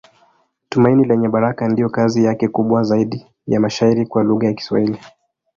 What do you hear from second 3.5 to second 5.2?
mashairi kwa lugha ya Kiswahili.